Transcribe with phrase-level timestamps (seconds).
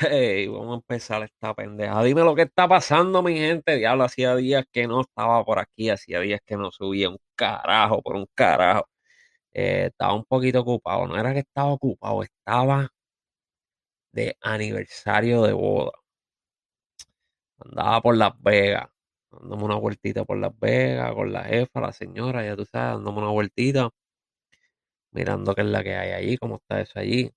[0.00, 2.02] Hey, vamos a empezar esta pendeja.
[2.04, 3.76] Dime lo que está pasando, mi gente.
[3.76, 8.00] Diablo, hacía días que no estaba por aquí, hacía días que no subía un carajo,
[8.02, 8.88] por un carajo.
[9.52, 11.06] Eh, estaba un poquito ocupado.
[11.08, 12.90] No era que estaba ocupado, estaba
[14.12, 15.92] de aniversario de boda.
[17.60, 18.88] Andaba por Las Vegas,
[19.30, 23.18] dándome una vueltita por Las Vegas con la jefa, la señora, ya tú sabes, dándome
[23.18, 23.90] una vueltita,
[25.12, 27.30] mirando qué es la que hay allí, cómo está eso allí.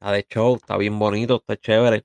[0.00, 2.04] Está de show, está bien bonito, está chévere.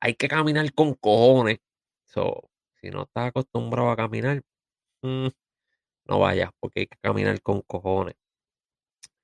[0.00, 1.60] Hay que caminar con cojones.
[2.04, 2.50] So,
[2.80, 4.42] si no estás acostumbrado a caminar,
[5.02, 5.28] mm,
[6.06, 8.16] no vayas, porque hay que caminar con cojones.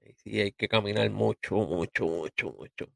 [0.00, 2.86] Y sí, hay que caminar mucho, mucho, mucho, mucho.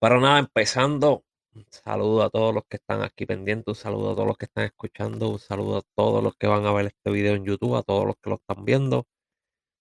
[0.00, 4.14] Pero nada, empezando, un saludo a todos los que están aquí pendientes, un saludo a
[4.14, 7.10] todos los que están escuchando, un saludo a todos los que van a ver este
[7.10, 9.06] video en YouTube, a todos los que lo están viendo.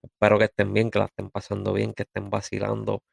[0.03, 3.03] Espero que estén bien, que la estén pasando bien, que estén vacilando.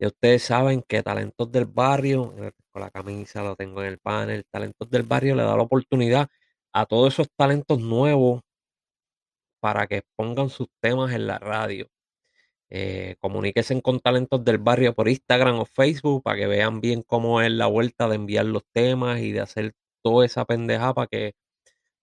[0.00, 3.98] Y ustedes saben que Talentos del Barrio, eh, con la camisa lo tengo en el
[3.98, 6.28] panel, Talentos del Barrio le da la oportunidad
[6.72, 8.40] a todos esos talentos nuevos
[9.60, 11.86] para que pongan sus temas en la radio.
[12.70, 13.16] Eh,
[13.82, 17.66] con Talentos del Barrio por Instagram o Facebook para que vean bien cómo es la
[17.66, 21.34] vuelta de enviar los temas y de hacer toda esa pendeja para que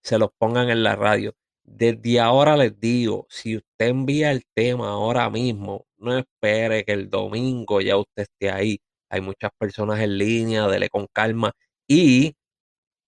[0.04, 1.34] se los pongan en la radio.
[1.64, 7.10] Desde ahora les digo, si usted envía el tema ahora mismo, no espere que el
[7.10, 8.80] domingo ya usted esté ahí.
[9.10, 11.54] Hay muchas personas en línea, dele con calma
[11.88, 12.36] y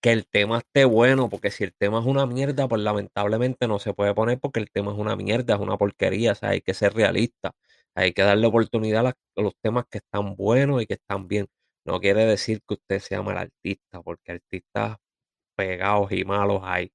[0.00, 3.78] que el tema esté bueno, porque si el tema es una mierda, pues lamentablemente no
[3.78, 6.62] se puede poner porque el tema es una mierda, es una porquería, o sea, hay
[6.62, 7.52] que ser realista,
[7.94, 11.46] hay que darle oportunidad a, los temas que están buenos y que están bien.
[11.84, 14.96] No quiere decir que usted sea mal artista, porque artistas
[15.56, 16.92] pegados y malos hay.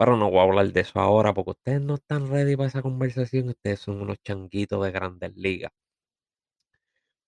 [0.00, 2.80] Pero no voy a hablar de eso ahora porque ustedes no están ready para esa
[2.80, 3.50] conversación.
[3.50, 5.72] Ustedes son unos changuitos de grandes ligas.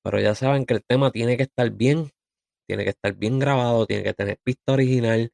[0.03, 2.11] Pero ya saben que el tema tiene que estar bien,
[2.67, 5.31] tiene que estar bien grabado, tiene que tener pista original,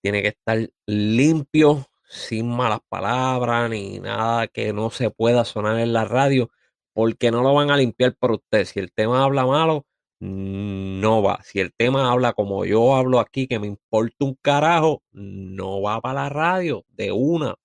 [0.00, 5.92] tiene que estar limpio, sin malas palabras ni nada que no se pueda sonar en
[5.92, 6.50] la radio,
[6.92, 8.64] porque no lo van a limpiar por usted.
[8.64, 9.86] Si el tema habla malo,
[10.20, 11.40] no va.
[11.42, 16.00] Si el tema habla como yo hablo aquí, que me importa un carajo, no va
[16.00, 17.56] para la radio de una.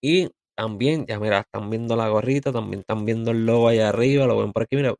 [0.00, 4.26] Y también, ya mira, están viendo la gorrita, también están viendo el logo allá arriba,
[4.26, 4.94] lo ven por aquí, mira.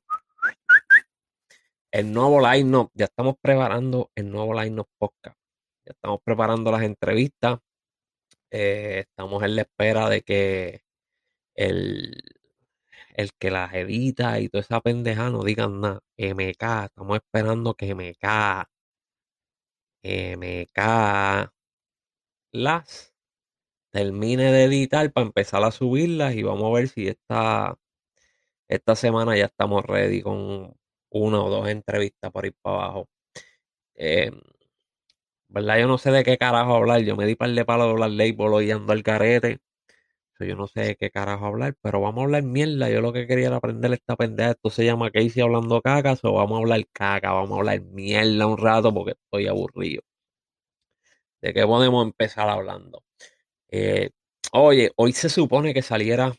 [1.91, 5.37] El nuevo line ya estamos preparando el nuevo line podcast.
[5.85, 7.59] Ya estamos preparando las entrevistas.
[8.51, 10.83] Eh, estamos en la espera de que
[11.55, 12.23] el,
[13.13, 16.01] el que las edita y toda esa pendeja no digan nada.
[16.17, 18.69] MK, estamos esperando que MK,
[20.05, 21.53] MK
[22.53, 23.15] las
[23.93, 27.77] termine de editar para empezar a subirlas y vamos a ver si esta,
[28.69, 30.75] esta semana ya estamos ready con
[31.11, 33.09] una o dos entrevistas por ir para abajo.
[33.97, 34.41] Em,
[35.49, 35.79] ¿Verdad?
[35.79, 37.03] Yo no sé de qué carajo hablar.
[37.03, 39.61] Yo me di par de palos de hablar y ando al carete
[40.45, 42.91] yo no sé de qué carajo hablar, pero vamos a hablar mierda.
[42.91, 44.51] Yo lo que quería era aprender esta pendeja.
[44.53, 48.47] Esto se llama Casey hablando caca, o vamos a hablar caca, vamos a hablar mierda
[48.47, 50.03] un rato porque estoy aburrido.
[51.41, 53.03] ¿De qué podemos empezar hablando?
[53.71, 54.11] Eh,
[54.53, 56.35] oye, hoy se supone que saliera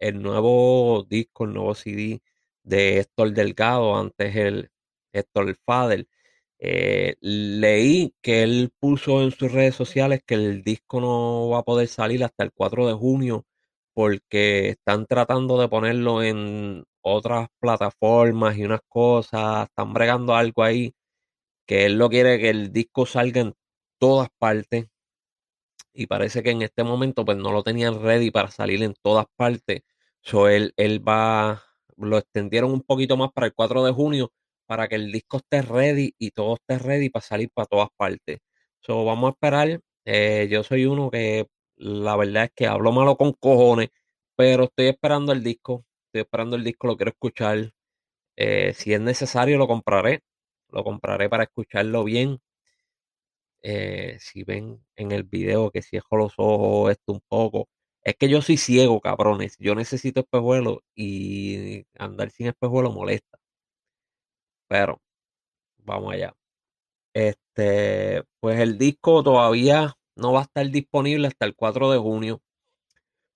[0.00, 2.22] el nuevo disco, el nuevo CD
[2.64, 4.70] de Héctor Delgado, antes el
[5.12, 6.06] Héctor Fader.
[6.60, 11.62] Eh, leí que él puso en sus redes sociales que el disco no va a
[11.62, 13.46] poder salir hasta el 4 de junio
[13.94, 20.94] porque están tratando de ponerlo en otras plataformas y unas cosas, están bregando algo ahí
[21.66, 23.54] que él no quiere que el disco salga en
[23.98, 24.88] todas partes
[25.92, 29.26] y parece que en este momento pues no lo tenían ready para salir en todas
[29.36, 29.82] partes.
[30.22, 31.62] So él, él va,
[31.96, 34.32] lo extendieron un poquito más para el 4 de junio
[34.68, 38.40] para que el disco esté ready y todo esté ready para salir para todas partes.
[38.80, 39.80] So, vamos a esperar.
[40.04, 43.90] Eh, yo soy uno que la verdad es que hablo malo con cojones,
[44.36, 45.86] pero estoy esperando el disco.
[46.06, 47.72] Estoy esperando el disco, lo quiero escuchar.
[48.36, 50.22] Eh, si es necesario, lo compraré.
[50.70, 52.40] Lo compraré para escucharlo bien.
[53.62, 57.68] Eh, si ven en el video que cierro los ojos esto un poco.
[58.02, 59.56] Es que yo soy ciego, cabrones.
[59.58, 63.38] Yo necesito espejuelo y andar sin espejuelo molesta.
[64.68, 65.00] Pero
[65.78, 66.34] vamos allá.
[67.14, 72.42] Este, pues el disco todavía no va a estar disponible hasta el 4 de junio.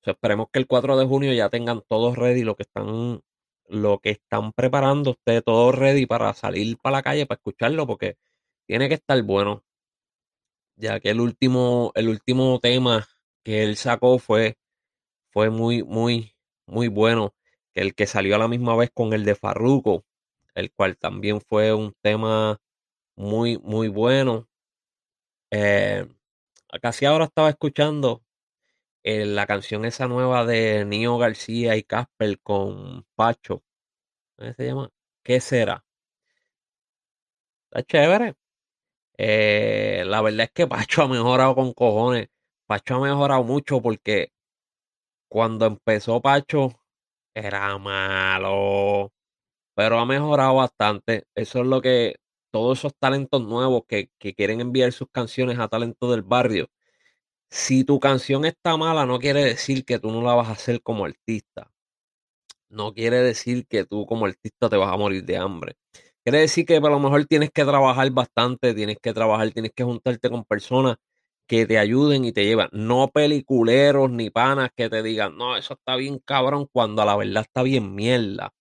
[0.04, 3.22] esperemos que el 4 de junio ya tengan todos ready lo que están
[3.68, 8.16] lo que están preparando ustedes todos ready para salir para la calle para escucharlo porque
[8.66, 9.64] tiene que estar bueno.
[10.76, 13.08] Ya que el último el último tema
[13.44, 14.56] que él sacó fue
[15.30, 16.34] fue muy muy
[16.66, 17.34] muy bueno,
[17.72, 20.04] que el que salió a la misma vez con el de Farruko
[20.54, 22.58] el cual también fue un tema
[23.16, 24.48] muy, muy bueno.
[25.50, 26.06] Eh,
[26.80, 28.22] casi ahora estaba escuchando
[29.04, 33.62] eh, la canción esa nueva de Nio García y Casper con Pacho.
[34.36, 34.90] ¿Cómo se llama?
[35.22, 35.84] ¿Qué será?
[37.70, 38.34] Está chévere.
[39.18, 42.28] Eh, la verdad es que Pacho ha mejorado con cojones.
[42.66, 44.32] Pacho ha mejorado mucho porque
[45.28, 46.72] cuando empezó Pacho
[47.34, 49.12] era malo,
[49.74, 51.24] pero ha mejorado bastante.
[51.34, 52.16] Eso es lo que
[52.50, 56.68] todos esos talentos nuevos que, que quieren enviar sus canciones a talentos del barrio.
[57.50, 60.82] Si tu canción está mala, no quiere decir que tú no la vas a hacer
[60.82, 61.70] como artista.
[62.68, 65.76] No quiere decir que tú como artista te vas a morir de hambre.
[66.24, 69.84] Quiere decir que a lo mejor tienes que trabajar bastante, tienes que trabajar, tienes que
[69.84, 70.96] juntarte con personas
[71.46, 72.68] que te ayuden y te llevan.
[72.72, 77.16] No peliculeros ni panas que te digan, no, eso está bien cabrón, cuando a la
[77.16, 78.52] verdad está bien mierda.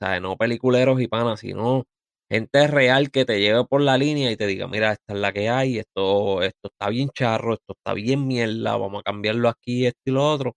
[0.00, 1.84] No peliculeros y panas, sino
[2.30, 5.32] gente real que te lleve por la línea y te diga, mira, esta es la
[5.32, 9.86] que hay, esto, esto está bien charro, esto está bien mierda, vamos a cambiarlo aquí,
[9.86, 10.56] esto y lo otro,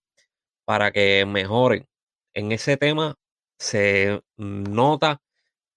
[0.66, 1.86] para que mejoren.
[2.34, 3.16] En ese tema
[3.58, 5.20] se nota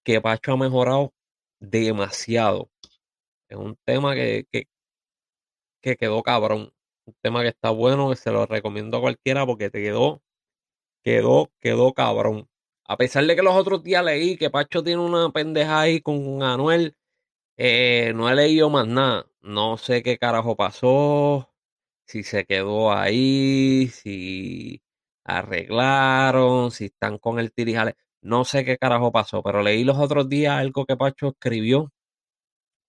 [0.04, 1.12] que Pacho ha mejorado
[1.60, 2.70] demasiado.
[3.48, 4.66] Es un tema que, que,
[5.82, 6.72] que quedó cabrón.
[7.06, 10.22] Un tema que está bueno, que se lo recomiendo a cualquiera porque te quedó,
[11.04, 12.48] quedó, quedó cabrón.
[12.88, 16.42] A pesar de que los otros días leí que Pacho tiene una pendeja ahí con
[16.42, 16.96] Anuel,
[17.56, 19.26] eh, no he leído más nada.
[19.42, 21.52] No sé qué carajo pasó,
[22.06, 24.82] si se quedó ahí, si
[25.24, 27.96] arreglaron, si están con el tirijale.
[28.22, 31.92] No sé qué carajo pasó, pero leí los otros días algo que Pacho escribió.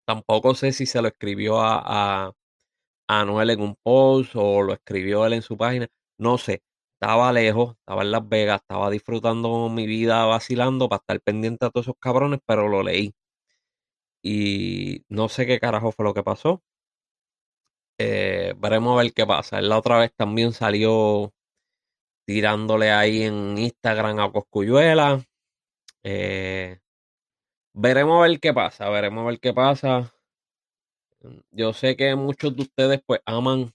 [0.06, 1.78] Tampoco sé si se lo escribió a,
[2.26, 5.88] a, a Anuel en un post o lo escribió él en su página.
[6.20, 6.62] No sé.
[7.00, 11.70] Estaba lejos, estaba en Las Vegas, estaba disfrutando mi vida vacilando para estar pendiente a
[11.70, 13.14] todos esos cabrones, pero lo leí.
[14.24, 16.62] Y no sé qué carajo fue lo que pasó.
[18.00, 19.60] Eh, veremos a ver qué pasa.
[19.60, 21.34] Él la otra vez también salió
[22.26, 25.24] tirándole ahí en Instagram a Coscuyuela.
[26.04, 26.80] Eh,
[27.74, 30.12] veremos a ver qué pasa, veremos a ver qué pasa.
[31.52, 33.72] Yo sé que muchos de ustedes pues aman,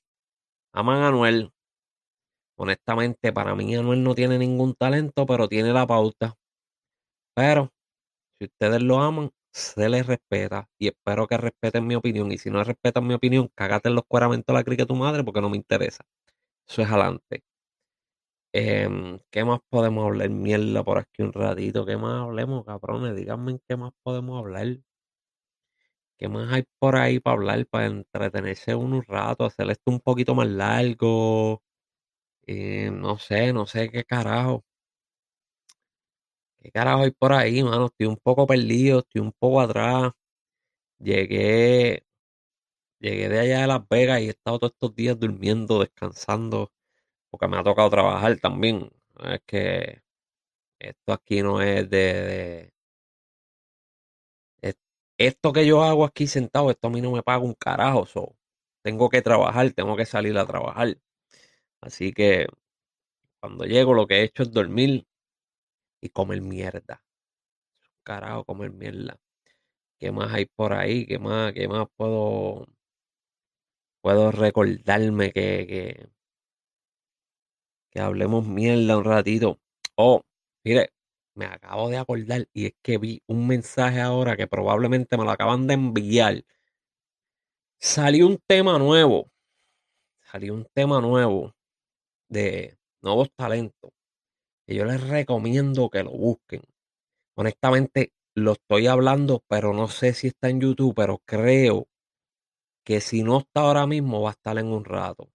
[0.72, 1.52] aman a Anuel.
[2.56, 6.36] Honestamente, para mí Anuel no tiene ningún talento, pero tiene la pauta.
[7.34, 7.70] Pero
[8.38, 12.32] si ustedes lo aman, se les respeta y espero que respeten mi opinión.
[12.32, 15.40] Y si no respetan mi opinión, cágate en los cueramentos la crica tu madre porque
[15.42, 16.04] no me interesa.
[16.68, 17.42] Eso es adelante.
[18.54, 20.30] Em, ¿qué más podemos hablar?
[20.30, 21.84] Mierda por aquí un ratito.
[21.86, 23.14] ¿Qué más hablemos, cabrones?
[23.16, 24.78] Díganme qué más podemos hablar.
[26.18, 27.66] ¿Qué más hay por ahí para hablar?
[27.66, 31.62] Para entretenerse uno un rato, hacer esto un poquito más largo.
[32.46, 34.64] Eh, no sé, no sé qué carajo.
[36.60, 37.86] ¿Qué carajo hay por ahí, mano?
[37.86, 40.12] Estoy un poco perdido, estoy un poco atrás.
[41.00, 42.06] Llegué,
[43.00, 46.72] llegué de allá de Las Vegas y he estado todos estos días durmiendo, descansando,
[47.30, 48.90] porque me ha tocado trabajar también.
[49.24, 50.02] Es que
[50.80, 52.72] esto aquí no es de,
[55.18, 58.06] esto que yo hago aquí sentado, esto a mí no me paga un carajo.
[58.06, 58.36] so,
[58.82, 60.96] tengo que trabajar, tengo que salir a trabajar.
[61.82, 62.46] Así que
[63.40, 65.06] cuando llego lo que he hecho es dormir
[66.00, 67.02] y comer mierda.
[68.04, 69.18] Carajo, comer mierda.
[69.98, 71.06] ¿Qué más hay por ahí?
[71.06, 72.66] ¿Qué más, qué más puedo,
[74.00, 76.08] puedo recordarme que, que,
[77.90, 79.58] que hablemos mierda un ratito?
[79.96, 80.22] Oh,
[80.64, 80.90] mire,
[81.34, 85.30] me acabo de acordar y es que vi un mensaje ahora que probablemente me lo
[85.32, 86.44] acaban de enviar.
[87.80, 89.30] Salió un tema nuevo.
[90.30, 91.52] Salió un tema nuevo
[92.32, 93.92] de nuevos talentos.
[94.66, 96.62] Que yo les recomiendo que lo busquen.
[97.36, 101.88] Honestamente, lo estoy hablando, pero no sé si está en YouTube, pero creo
[102.84, 105.28] que si no está ahora mismo va a estar en un rato.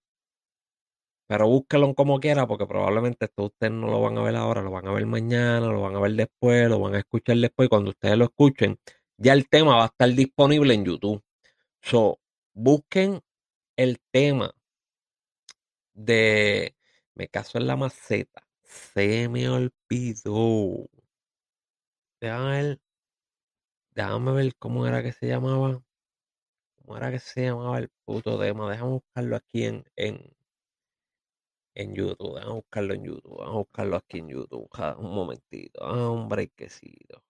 [1.28, 4.70] Pero búsquenlo como quiera, porque probablemente esto ustedes no lo van a ver ahora, lo
[4.70, 7.66] van a ver mañana, lo van a ver después, lo van a escuchar después.
[7.66, 8.78] Y cuando ustedes lo escuchen,
[9.18, 11.22] ya el tema va a estar disponible en YouTube.
[11.82, 12.18] So,
[12.54, 13.20] busquen
[13.76, 14.54] el tema
[15.94, 16.77] de
[17.18, 18.46] Me caso en la maceta.
[18.62, 20.88] Se me olvidó.
[22.20, 22.80] Déjame ver,
[23.90, 25.82] déjame ver cómo era que se llamaba.
[26.76, 28.70] ¿Cómo era que se llamaba el puto tema?
[28.70, 30.32] Déjame buscarlo aquí en, en,
[31.74, 32.36] en YouTube.
[32.36, 33.36] Déjame buscarlo en YouTube.
[33.38, 34.68] Vamos a buscarlo aquí en YouTube.
[34.98, 35.80] Un momentito.
[35.82, 37.24] Ah, un breakcito.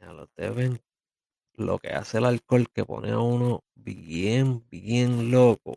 [0.00, 0.80] Ya lo deben.
[1.54, 5.76] Lo que hace el alcohol que pone a uno bien, bien loco.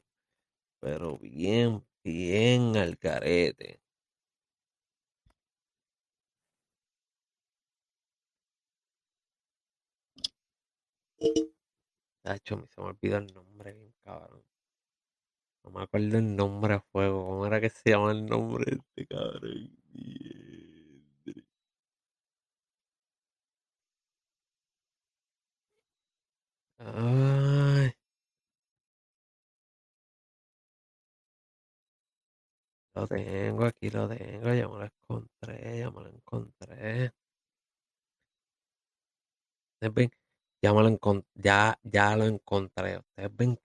[0.79, 3.81] Pero bien, bien al carete.
[12.23, 14.43] Tacho, se me olvidó el nombre, bien cabrón.
[15.63, 17.25] No me acuerdo el nombre a fuego.
[17.27, 19.77] ¿Cómo era que se llama el nombre de este cabrón?
[26.79, 27.93] Ay,
[32.97, 37.11] lo tengo, aquí lo tengo, ya me lo encontré, ya me lo encontré.
[39.75, 40.11] Ustedes ven,
[40.61, 42.97] ya me lo encontré, ya, ya lo encontré.
[42.97, 43.59] Ustedes ven,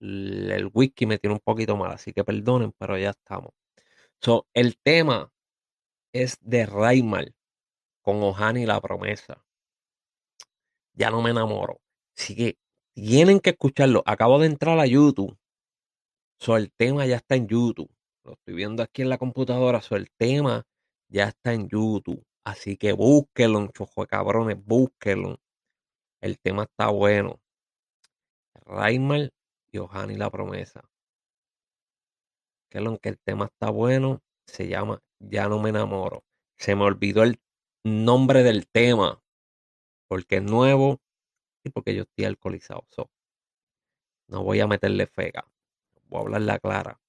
[0.00, 3.52] el whisky me tiene un poquito mal, así que perdonen, pero ya estamos.
[4.20, 5.32] So, el tema
[6.12, 7.34] es de Raymal
[8.02, 9.44] con Ohani la promesa.
[10.94, 11.80] Ya no me enamoro.
[12.16, 12.58] Así que
[12.94, 14.02] tienen que escucharlo.
[14.06, 15.36] Acabo de entrar a YouTube.
[16.42, 17.88] So, el tema ya está en YouTube.
[18.24, 19.80] Lo estoy viendo aquí en la computadora.
[19.80, 20.66] So, el tema
[21.08, 22.26] ya está en YouTube.
[22.44, 25.38] Así que búsquenlo, chojo de cabrones, búsquenlo.
[26.20, 27.40] El tema está bueno.
[28.66, 29.32] Raymal
[29.70, 30.82] y Ohani la promesa.
[32.68, 34.20] Que lo que el tema está bueno.
[34.44, 36.24] Se llama Ya no me enamoro.
[36.58, 37.40] Se me olvidó el
[37.84, 39.22] nombre del tema.
[40.08, 40.98] Porque es nuevo
[41.62, 42.84] y porque yo estoy alcoholizado.
[42.90, 43.08] So,
[44.26, 45.46] no voy a meterle fega.
[46.12, 47.00] Voy a hablarla clara.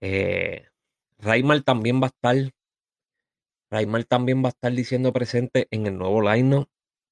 [0.00, 0.66] Eh,
[1.64, 2.52] también va a estar.
[3.70, 6.66] Raymal también va a estar diciendo presente en el nuevo line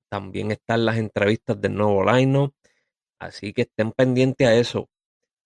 [0.09, 2.53] También están las entrevistas del nuevo line
[3.21, 4.89] Así que estén pendientes a eso.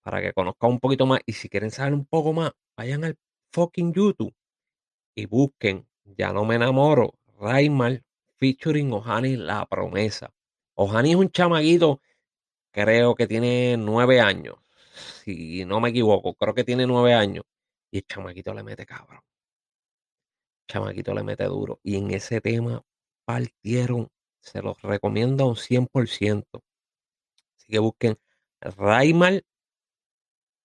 [0.03, 1.21] Para que conozcan un poquito más.
[1.27, 3.19] Y si quieren saber un poco más, vayan al
[3.53, 4.35] fucking YouTube
[5.15, 7.13] y busquen Ya no me enamoro.
[7.39, 8.03] Raymal
[8.39, 10.33] featuring Ohani La Promesa.
[10.77, 12.01] Ohani es un chamaguito,
[12.71, 14.66] creo que tiene nueve años
[14.97, 17.45] si no me equivoco, creo que tiene nueve años.
[17.91, 19.21] Y el chamaquito le mete cabrón.
[20.69, 21.81] El chamaquito le mete duro.
[21.83, 22.83] Y en ese tema
[23.25, 24.11] partieron,
[24.41, 26.63] se los recomiendo a un 100%.
[27.57, 28.19] Así que busquen
[28.61, 29.45] Raymal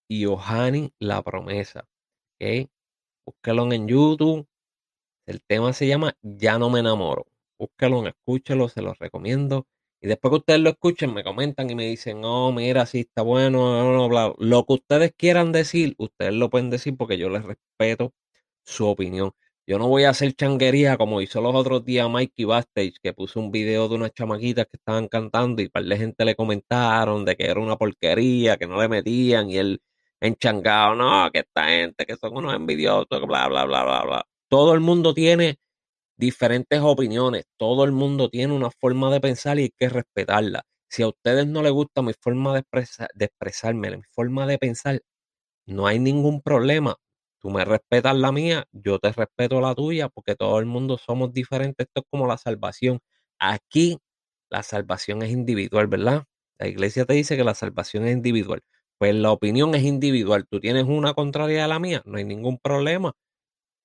[0.07, 1.87] y Ohani La Promesa.
[2.39, 2.69] ¿Ok?
[3.25, 4.47] Búsquenlo en YouTube.
[5.25, 7.27] El tema se llama Ya no me enamoro.
[7.59, 9.67] Búsquenlo, escúchelo, se los recomiendo.
[10.01, 13.21] Y después que ustedes lo escuchen, me comentan y me dicen, oh, mira, sí está
[13.21, 14.33] bueno, no, no, bla.
[14.39, 18.13] Lo que ustedes quieran decir, ustedes lo pueden decir porque yo les respeto
[18.63, 19.31] su opinión.
[19.67, 23.39] Yo no voy a hacer changuería como hizo los otros días Mikey Bastage, que puso
[23.39, 27.35] un video de unas chamaquitas que estaban cantando y par de gente le comentaron de
[27.37, 29.81] que era una porquería, que no le metían y él
[30.19, 34.27] enchangado, no, que esta gente, que son unos envidiosos, bla, bla, bla, bla, bla.
[34.49, 35.59] Todo el mundo tiene
[36.21, 37.45] diferentes opiniones.
[37.57, 40.63] Todo el mundo tiene una forma de pensar y hay que respetarla.
[40.89, 42.63] Si a ustedes no les gusta mi forma de,
[43.15, 45.01] de expresarme, mi forma de pensar,
[45.65, 46.95] no hay ningún problema.
[47.39, 51.33] Tú me respetas la mía, yo te respeto la tuya, porque todo el mundo somos
[51.33, 51.87] diferentes.
[51.87, 52.99] Esto es como la salvación.
[53.39, 53.97] Aquí
[54.49, 56.25] la salvación es individual, ¿verdad?
[56.59, 58.61] La iglesia te dice que la salvación es individual.
[58.99, 60.45] Pues la opinión es individual.
[60.49, 63.13] Tú tienes una contraria a la mía, no hay ningún problema.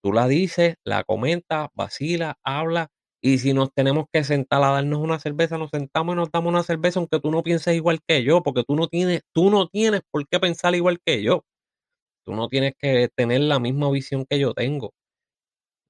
[0.02, 2.88] Tú la dices, la comentas, vacila, habla.
[3.22, 6.50] Y si nos tenemos que sentar a darnos una cerveza, nos sentamos y nos damos
[6.52, 9.68] una cerveza, aunque tú no pienses igual que yo, porque tú no tienes, tú no
[9.68, 11.44] tienes por qué pensar igual que yo.
[12.26, 14.92] Tú no tienes que tener la misma visión que yo tengo.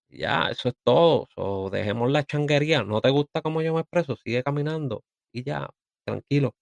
[0.08, 1.28] Ya, eso es todo.
[1.70, 2.82] dejemos la changuería.
[2.82, 5.68] No te gusta cómo yo me expreso, sigue caminando y ya,
[6.04, 6.54] tranquilo.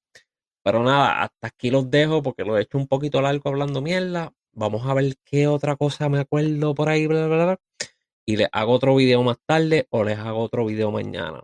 [0.64, 4.32] Pero nada, hasta aquí los dejo porque lo he hecho un poquito largo hablando mierda.
[4.56, 7.60] Vamos a ver qué otra cosa me acuerdo por ahí, bla, bla, bla.
[8.24, 11.42] Y les hago otro video más tarde o les hago otro video mañana.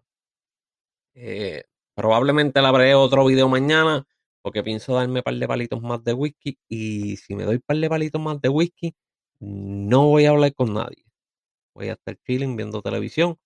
[1.14, 1.64] Eh,
[1.94, 4.06] probablemente le haré otro video mañana
[4.42, 6.58] porque pienso darme un par de palitos más de whisky.
[6.68, 8.94] Y si me doy un par de palitos más de whisky,
[9.40, 11.04] no voy a hablar con nadie.
[11.74, 13.36] Voy a estar chilling viendo televisión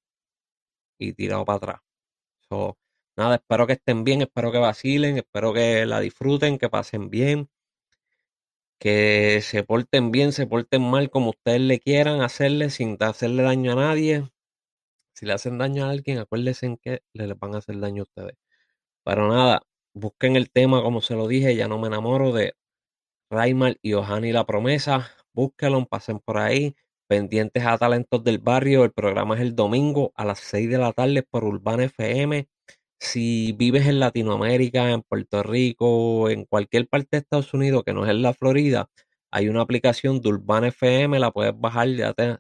[0.99, 1.81] y tirado para atrás.
[3.17, 7.49] nada, espero que estén bien, espero que vacilen, espero que la disfruten, que pasen bien
[8.79, 13.73] que se porten bien, se porten mal como ustedes le quieran hacerle sin hacerle daño
[13.73, 14.31] a nadie.
[15.15, 18.05] Si le hacen daño a alguien, acuérdense en que le van a hacer daño a
[18.05, 18.37] ustedes.
[19.05, 19.63] Pero nada,
[19.95, 22.55] busquen el tema, como se lo dije, ya no me enamoro de
[23.31, 25.11] Raymal y Ohani La Promesa.
[25.33, 26.77] Búsquenlo, pasen por ahí.
[27.09, 28.85] Pendientes a Talentos del Barrio.
[28.85, 32.49] El programa es el domingo a las 6 de la tarde por Urbana FM
[33.05, 38.05] si vives en Latinoamérica, en Puerto Rico, en cualquier parte de Estados Unidos que no
[38.05, 38.89] es en la Florida,
[39.31, 41.89] hay una aplicación de Urban FM, la puedes bajar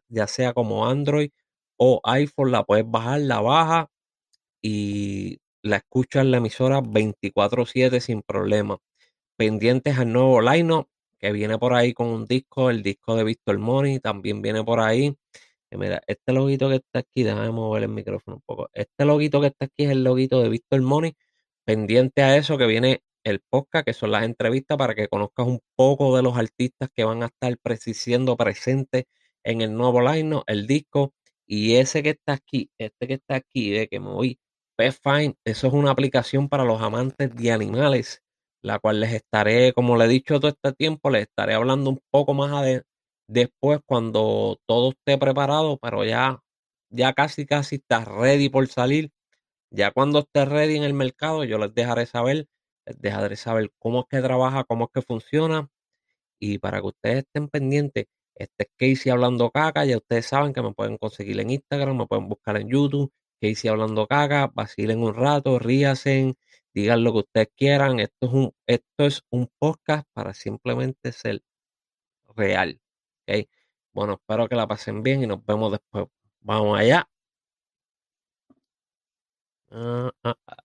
[0.09, 1.31] ya, sea como Android
[1.79, 3.91] o iPhone, la puedes bajar, la baja
[4.63, 8.79] y la escuchas en la emisora 24/7 sin problema.
[9.37, 10.85] Pendientes al nuevo line
[11.21, 14.81] que viene por ahí con un disco, el disco de Víctor Money también viene por
[14.81, 15.17] ahí.
[15.77, 18.71] Mira, este loguito que está aquí, déjame mover el micrófono un poco.
[18.73, 21.15] Este loguito que está aquí es el loguito de Víctor Money.
[21.65, 25.61] Pendiente a eso que viene el podcast, que son las entrevistas, para que conozcas un
[25.77, 27.57] poco de los artistas que van a estar
[27.95, 29.05] siendo presentes
[29.43, 31.15] en el nuevo line, el disco.
[31.47, 34.39] Y ese que está aquí, este que está aquí, de que me voy,
[34.77, 38.23] Pet Fine, eso es una aplicación para los amantes de animales,
[38.63, 42.01] la cual les estaré, como le he dicho todo este tiempo, les estaré hablando un
[42.11, 42.53] poco más
[43.27, 46.41] después cuando todo esté preparado, pero ya,
[46.91, 49.11] ya casi casi está ready por salir.
[49.71, 52.49] Ya cuando esté ready en el mercado, yo les dejaré saber,
[52.87, 55.69] les dejaré saber cómo es que trabaja, cómo es que funciona.
[56.39, 59.85] Y para que ustedes estén pendientes, este es Casey hablando caca.
[59.85, 63.13] Ya ustedes saben que me pueden conseguir en Instagram, me pueden buscar en YouTube.
[63.41, 66.37] Casey hablando caca, vacilen un rato, ríasen,
[66.75, 68.01] digan lo que ustedes quieran.
[68.01, 71.43] Esto es un, esto es un podcast para simplemente ser
[72.37, 72.81] real.
[73.93, 76.07] Bueno, espero que la pasen bien y nos vemos después.
[76.41, 77.09] Vamos allá.
[79.71, 80.64] Ah, ah.